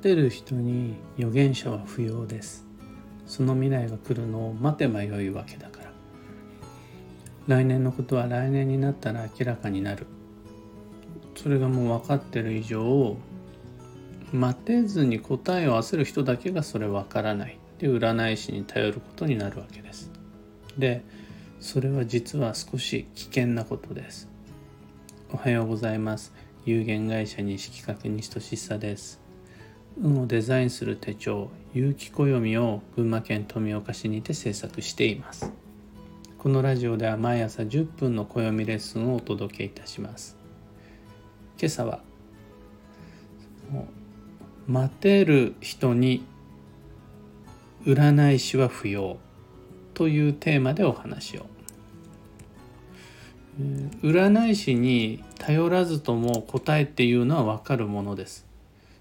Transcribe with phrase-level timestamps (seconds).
[0.00, 2.66] てる人に預言者は不要です。
[3.26, 5.92] その未来が来るのを待てばよいわけだから。
[7.46, 10.06] 来年のことは来年になったら明らかになる。
[11.36, 13.16] それがもう分かってる以上
[14.32, 17.58] 待てずに答えを合わせる人だけがそれ分からない。
[17.78, 20.10] で占い師に頼ることになるわけです。
[20.76, 21.02] で
[21.60, 24.28] それは実は少し危険なことです。
[25.32, 26.32] おはようございます。
[26.66, 29.19] 有限会社西企画西俊久です。
[30.02, 35.52] 運をデザインする手帳有機暦を群馬県富岡市にて制作しています。
[36.38, 40.38] このラジオでは毎朝10分の暦レッスンをお届けいたします。
[41.58, 42.00] 今朝は
[44.66, 46.24] 待てる人に
[47.84, 49.18] 占い師は不要
[49.92, 51.46] というテーマでお話を。
[54.02, 58.49] 占い師に頼らずとも答えっていうのは分かるものです。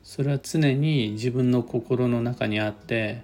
[0.09, 3.21] それは常に自分の心の中にあって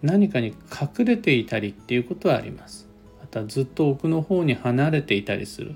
[0.00, 2.88] 何かに隠れていたりっていうことはあります。
[3.20, 5.72] またずっと奥の方に離れていたりする。
[5.72, 5.74] っ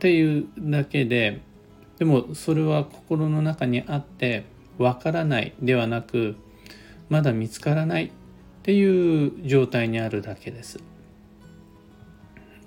[0.00, 1.40] ていうだけで
[1.98, 4.42] でもそれは心の中にあって
[4.76, 6.34] わからないではなく
[7.08, 8.06] まだ見つからない。
[8.06, 8.10] っ
[8.64, 10.80] ていう状態にあるだけです。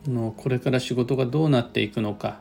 [0.07, 2.39] のこれから仕事がどうなっていくのか。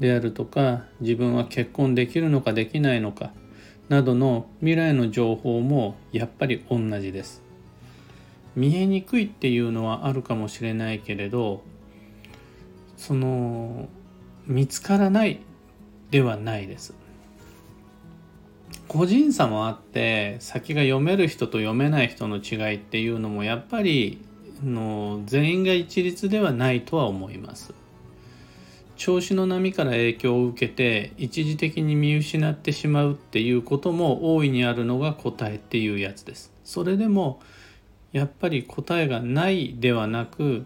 [0.00, 3.32] であるとか自分は結婚できるのかできないのか
[3.88, 7.42] などの未来の情報もやっぱり同じです。
[8.56, 11.62] 見えにくいっていうのはあるかもしれないけれど
[12.96, 13.88] その
[14.46, 15.40] 見つからない
[16.10, 16.94] ではないです。
[18.88, 24.24] 個人差もあって先が読める人と読めない人の違いっていうのもやっぱり
[24.64, 27.74] の全員が一律ではないとは思います。
[28.96, 37.40] 調子の波から影響を受けて一時的に見失ってしまうっていうことも大いにあるのが答えっていうやつですそれでも
[38.12, 40.64] やっぱり答えがないではなく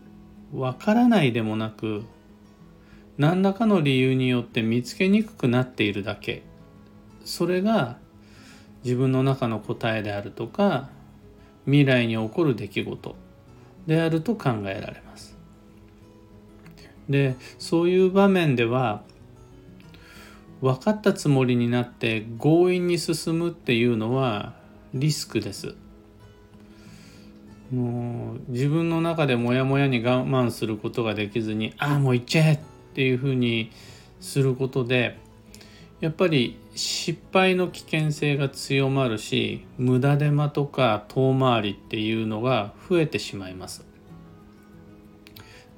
[0.54, 2.04] わからないでもなく
[3.18, 6.42] 何らかの理由によって見つけにくくなっているだけ
[7.24, 7.98] それが
[8.84, 10.88] 自分の中の答えであるとか
[11.66, 13.16] 未来に起こる出来事
[13.86, 15.29] であると考えられます。
[17.10, 19.02] でそういう場面では
[20.62, 24.54] 分かったつもりになって強引に進むっていうのは
[24.94, 25.74] リスクです。
[27.72, 32.58] もう自分の中でモヤモヤに我慢することができずにああもう行っちゃえっ
[32.94, 33.70] ていうふうに
[34.20, 35.16] することで
[36.00, 43.86] やっぱり失敗の危険性が強まるし無駄手間とか遠回りっていうのが増えてしまいます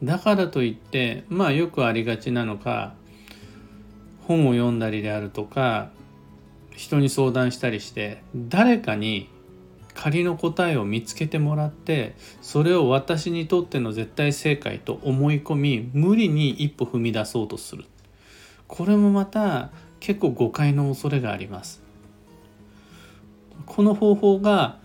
[0.02, 2.94] だからといってまあよくありがちなのか
[4.26, 5.90] 本を読んだりであるとか
[6.74, 9.28] 人に相談したりして誰かに
[9.94, 17.84] 仮の答えを見つけてもらってそれを私にとっての絶対正解と思い込み無理に一歩踏み出そうとする。
[18.66, 19.70] これもまた
[20.00, 21.82] 結構誤解の恐れがあります。
[23.66, 24.78] この方法が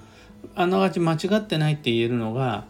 [0.55, 2.65] あながち間違ってないって言えるのが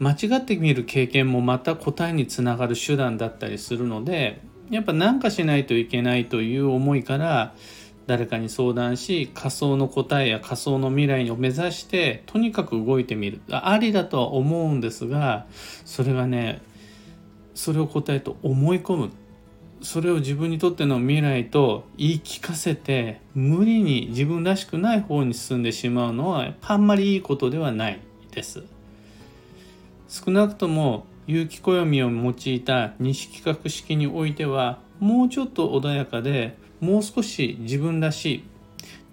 [0.00, 4.40] 間違ってみる経験もまた答えにつながる手段だったりするので
[4.70, 7.54] やっぱ何かしないといけないという思いから
[8.06, 15.46] 誰かに相談し仮想の答えや仮想の未来を目指してとにかく動いてみるありだとは思うんですが
[15.84, 16.62] それがね
[17.54, 19.10] それを答えと思い込む
[19.82, 28.00] それを自分にとっての未来と言い聞かせて無理に自分らしくない方に進んでしまうのはあんまりいいことではない
[28.30, 28.64] です。
[30.10, 38.44] 少なくとも有機暦を用いた西企画式においてはもうちょっと穏やかでもう少し自分らしい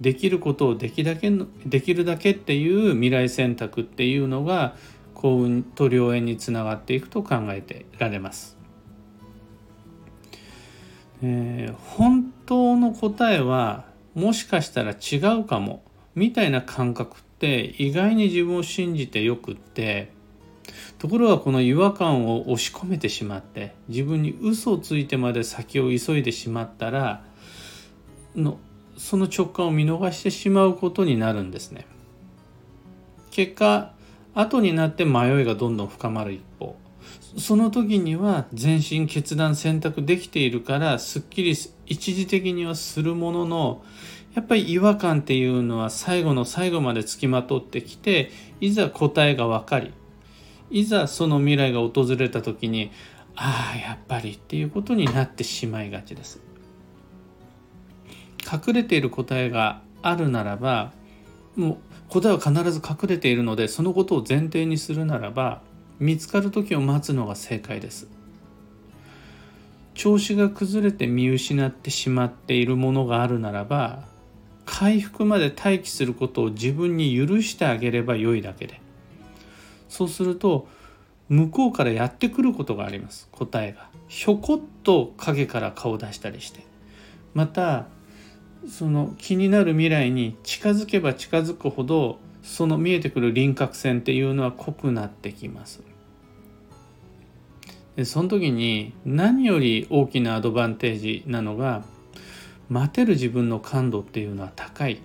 [0.02, 1.32] できることをできだけ
[1.66, 4.76] できるだけっていう未来選択っていうのが
[5.14, 8.58] 幸運と良縁につながっていくと考えてられます。
[11.22, 13.86] えー、本当の答えは
[14.16, 15.84] もしかしたら違うかも
[16.16, 20.12] みたいな感覚って意外に自分を信じてよくって
[21.00, 27.24] ところがこの違和感を押し込めてしまって自分に嘘をついてまで先を急いでしまったら
[28.36, 28.60] の
[28.98, 31.86] その直感を見逃してしまうことになるんですね。
[33.30, 33.94] 結果
[34.34, 36.76] 後になって迷いがどんどん深まる一方
[37.38, 41.56] その時には全身決断選択できているからすっきり
[41.86, 43.84] 一時的にはするものの
[44.34, 49.94] やっぱり違和感っていうのは最後の最後までつきまとってきていざ答えが分かり
[50.70, 52.92] いざその未来が訪れた時に
[53.36, 56.40] ああやっぱりっていうことになってしまいがちです。
[58.52, 60.92] 隠れている答えがあるならば
[61.56, 61.78] もう
[62.10, 65.62] 答えは必ず隠れているのでそのことを前提にするならば
[66.00, 68.08] 見つかる時を待つのが正解です。
[69.94, 74.04] 調子が崩れて見失ってしまっているものがあるならば
[74.64, 78.80] 回復まで待機することを自分に許してあげれば良いだけで
[79.98, 80.68] そうすると
[81.28, 83.28] 向こうからやってくることがあります。
[83.32, 83.90] 答えが。
[84.08, 86.64] ひょこっと影から顔出したりして。
[87.34, 87.88] また
[88.70, 95.82] その気になる未来に近づけば近づくほどその見えてくる輪郭線っていうのは濃くなってきます。
[97.96, 101.84] でその時に何より大きなアドバンテージなのが
[102.70, 105.00] 待てる自分の感度っていうのは高い。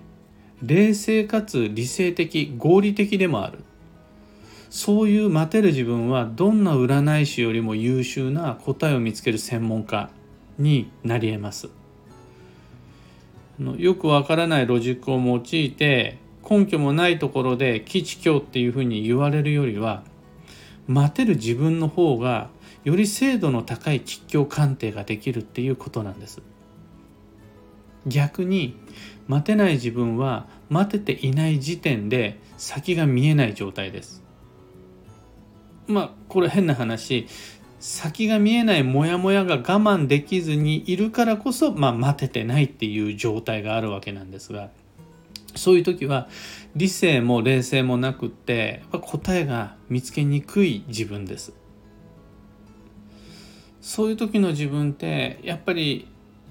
[0.61, 3.57] 冷静かつ理性的合理的でもある。
[4.73, 10.09] そういう待てる自分はどんな占い師よりも優秀な答えを見つける専門家
[10.57, 11.69] になり得ます。
[13.77, 16.17] よくわからないロジックを用いて
[16.49, 20.01] 根拠もないところで基地教っていうふうに言われるよりは
[20.87, 22.49] 待てる自分の方が
[22.83, 26.41] より精度の高い吉凶鑑定ができるっていうことなんです。
[28.07, 28.75] 逆に
[29.27, 34.22] 待てない自分は待てていない時点で先が見えない状態です。
[35.87, 37.27] まあこれ変な話。
[37.79, 44.69] 先が見えないモヤモヤが我慢できずにいるからこそ、まあ、待ててないっていう状態があるわけなんですが。
[45.55, 46.27] そういう時は
[46.75, 51.53] 理性も冷静もなくって答えが見つけにくい自分です。
[53.81, 56.07] そういう時の自分ってやっぱり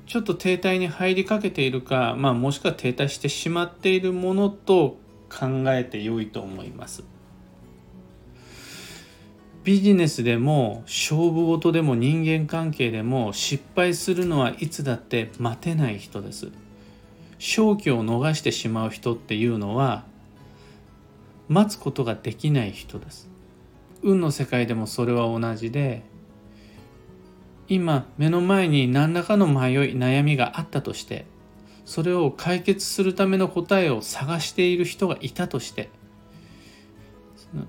[0.06, 4.98] ちょっと停滞に入りかけているか、まあ、もしくは停滞してしまっているものと
[5.30, 7.04] 考えて良いと思います。
[9.64, 16.50] ビジネスでも勝負事でも人間関係でも失敗するのはいつだって待てない人です。
[17.38, 20.04] 勝機を逃してしまう人っていうのは
[21.48, 23.28] 待つことができない人です。
[24.02, 26.02] 運の世界でもそれは同じで
[27.68, 31.24] 今目の前に何らかの迷い悩みがあったとして
[31.84, 35.88] それを解決するための答えを探している人がいたとして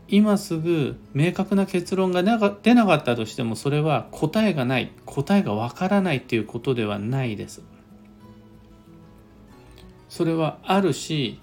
[0.08, 2.32] 今すぐ明確な結論が出
[2.74, 7.62] なかったとしてもそれは答えがない答えがわからないっていうことではないです。
[10.08, 11.42] それはあるし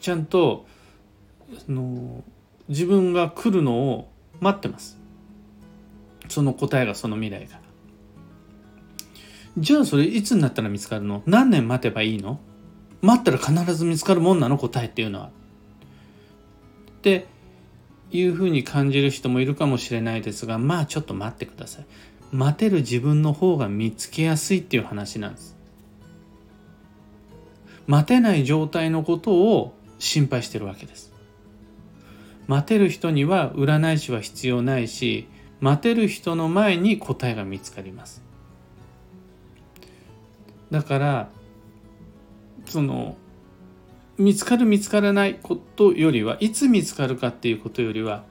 [0.00, 0.66] ちゃんと
[1.66, 2.24] その
[2.68, 4.10] 自分が来るのを
[4.40, 4.98] 待ってます。
[6.28, 7.60] その答えがその未来が
[9.58, 11.22] じゃあそれいつになったら見つかるの？
[11.26, 12.40] 何年待てばいいの？
[13.02, 14.58] 待ったら必ず見つかるもんなの？
[14.58, 15.30] 答えっていうのは。
[17.00, 17.26] って
[18.12, 21.86] いうふうに感じる人もいるかもしれないですがまあちょっと待ってください。
[22.30, 25.56] 待てる自分の方が見つけやすいっていう話なんです。
[27.86, 31.10] 待てない状態のことを心配してるわけです。
[32.46, 35.26] 待てる人には占い師は必要ないし
[35.60, 38.22] 待てる人の前に答えが見つかります。
[40.70, 41.28] だから
[42.66, 43.16] その
[44.20, 48.24] 見つかる見つからないことよりはいつ見つかるかっていうことよりは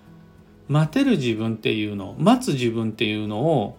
[0.67, 3.75] 待てる自分っていうのを待つ自分っていうのを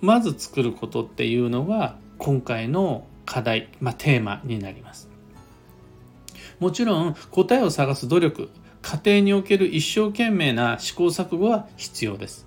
[0.00, 5.10] まず作ることっていうのが今回の課題、まあ、テーマになります。
[6.60, 8.48] もちろん答えを探す努力
[8.80, 12.46] 家庭における一生懸命な試行錯誤は必要です。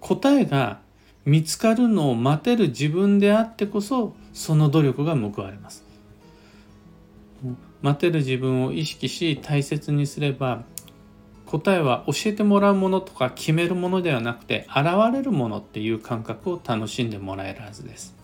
[0.00, 0.80] 答えが
[1.26, 5.84] 見つかるのを待てる自分であってこそその努力が報われます。
[7.82, 10.64] 待てる自分を意識し大切にすれば
[11.46, 18.14] 答えは教えてもらうものとか決めるものではなくて現れるものっていう感覚を楽しんでもらえるはずです。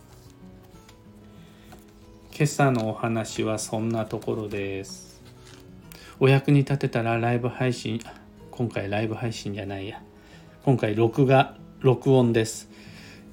[2.32, 5.20] 今朝のお話はそんなところです。
[6.18, 8.00] お役に立てたらライブ配信
[8.50, 10.02] 今回ライブ配信じゃないや。
[10.64, 12.68] 今回録画録音です、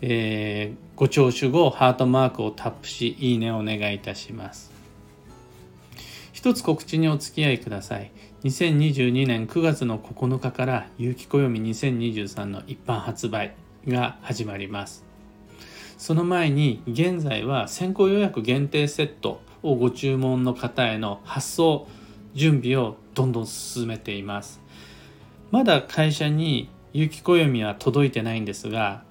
[0.02, 4.77] えー、ご聴取後ハートマークをタップしいいねをお願いいたします。
[6.48, 8.10] 一つ告知にお付き合いください。
[8.46, 13.54] 2022年9月の9日から有機暦2023の一般発売
[13.86, 15.04] が始まります。
[15.98, 21.86] その前に現在は先行予約限定セットをご注文の方への発送
[22.34, 24.62] 準備をどんどん進めています。
[25.52, 29.04] まだ会社に有機暦は届いてないんですが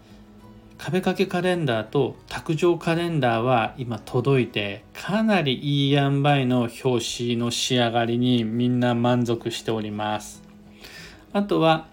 [0.78, 10.42] 壁掛けカレンダーと卓上カレンダーは今届いてかなりいい塩梅の表紙の仕上がりにみんな満足しております。
[11.32, 11.86] あとは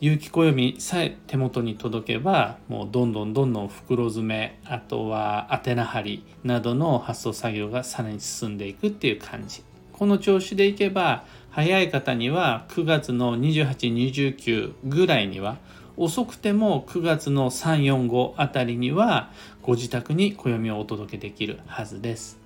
[0.00, 9.62] 有機暦さえ手元に届けばもうどんどんどんどん袋詰めあとは宛名貼りなどの発送作業がさらに進んでいくっていう感じ。
[9.92, 15.56] この調子でいけば早い方には9月の2829ぐらいには
[15.96, 19.30] 遅くても9月の345あたりには
[19.62, 22.38] ご自宅に暦をお届けできるはずです。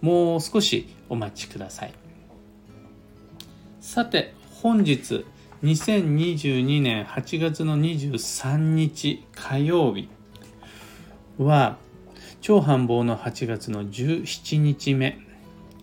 [0.00, 1.94] もう少しお待ちください。
[3.80, 5.24] さて本日
[5.62, 10.08] 2022年8月の23日火曜日
[11.38, 11.76] は
[12.40, 15.32] 超繁忙の8月の17日目。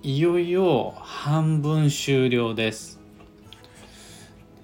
[0.01, 3.01] いよいよ半分終了です、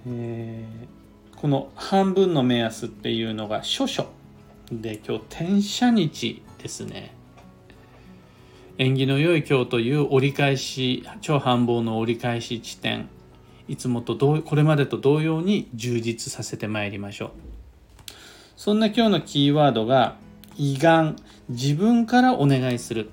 [0.08, 1.05] えー、
[1.36, 4.08] この半分の目安っていうのが諸書
[4.72, 7.14] で今日転写日ですね。
[8.78, 13.08] 縁起の良い今日という折り返し超繁忙の折り返し地点
[13.68, 17.32] いつもと同これまでと同様に充実させてまいりましょう。
[18.56, 20.16] そんな今日のキーワードが
[20.58, 21.16] 胃がん
[21.50, 23.12] 自分からお願いする。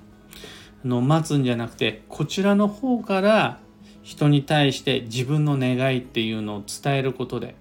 [0.85, 3.59] の待つんじゃなくてこちらの方から
[4.01, 7.55] 人に対して自分の願いっていうのを伝えることで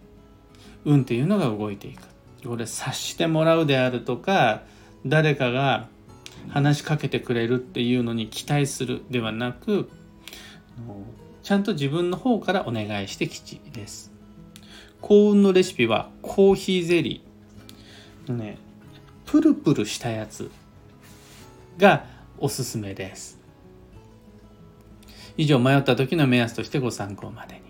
[0.85, 2.03] 運っていうのが動いていく
[2.49, 4.63] これ察してもらうであるとか
[5.07, 5.89] 誰かが
[6.49, 9.89] 話しかけてくれるっていうのに期待するではなく
[11.43, 14.13] ちゃんと自分の方からお願いして吉です。
[15.01, 18.33] 幸運のレシピはコーヒーゼリー。
[18.33, 18.59] ね、
[19.27, 20.51] プルプルしたやつ
[21.79, 22.07] が
[22.39, 23.41] おすすめです。
[25.37, 27.63] 以上迷った時の目安としてご参考までに。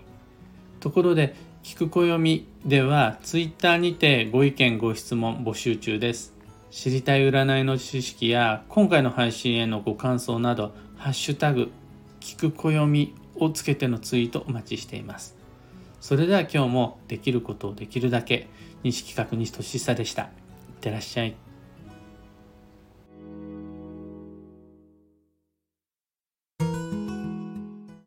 [0.79, 6.33] ところで、聞く暦では Twitter にてご意見ご質問募集中です。
[6.69, 11.71] 知りたい占いの知識や今回の配信へのご感想など、ハッシュタグ、
[12.19, 15.37] 聞く暦をつけてのツイートお待ちしています。
[16.01, 18.49] それでは今日もできることをできるだけ
[18.83, 20.23] 西企画西俊久でした。
[20.23, 20.29] いっ
[20.81, 21.33] てらっしゃい。